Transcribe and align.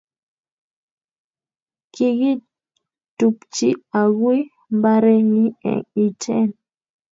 Kigitupchi 1.93 3.69
agui 4.01 4.39
mbarenyi 4.75 5.43
eng 5.69 5.83
Iten 6.05 6.47